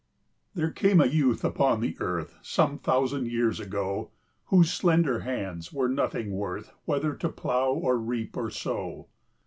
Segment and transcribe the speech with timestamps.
[0.55, 4.09] There came a youth upon the earth, Some thousand years ago,
[4.45, 9.09] Whose slender hands were nothing worth, Whether to plough, or reap, or sow.